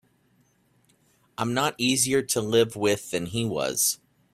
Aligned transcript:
I'm 1.37 1.53
not 1.53 1.75
easier 1.77 2.23
to 2.23 2.41
live 2.41 2.75
with 2.75 3.11
than 3.11 3.27
he 3.27 3.45
was. 3.45 3.99